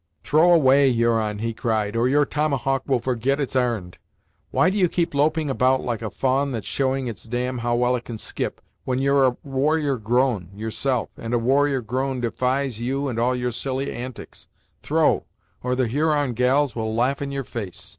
"Throw 0.23 0.51
away, 0.51 0.91
Huron," 0.91 1.37
he 1.37 1.53
cried, 1.53 1.95
"or 1.95 2.07
your 2.07 2.25
tomahawk 2.25 2.81
will 2.87 2.97
forget 2.99 3.39
its 3.39 3.55
ar'n'd. 3.55 3.99
Why 4.49 4.71
do 4.71 4.77
you 4.79 4.89
keep 4.89 5.13
loping 5.13 5.47
about 5.47 5.81
like 5.83 6.01
a 6.01 6.09
fa'a'n 6.09 6.53
that's 6.53 6.65
showing 6.65 7.05
its 7.05 7.25
dam 7.25 7.59
how 7.59 7.75
well 7.75 7.95
it 7.95 8.05
can 8.05 8.17
skip, 8.17 8.61
when 8.83 8.97
you're 8.97 9.27
a 9.27 9.37
warrior 9.43 9.97
grown, 9.97 10.49
yourself, 10.55 11.09
and 11.17 11.35
a 11.35 11.37
warrior 11.37 11.81
grown 11.81 12.19
defies 12.19 12.79
you 12.79 13.07
and 13.09 13.19
all 13.19 13.35
your 13.35 13.51
silly 13.51 13.91
antiks. 13.93 14.47
Throw, 14.81 15.25
or 15.61 15.75
the 15.75 15.87
Huron 15.87 16.33
gals 16.33 16.75
will 16.75 16.95
laugh 16.95 17.21
in 17.21 17.29
your 17.31 17.43
face." 17.43 17.89